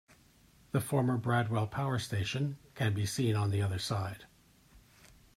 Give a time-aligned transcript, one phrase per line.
[0.71, 4.25] The former Bradwell Power Station can be seen on the other side.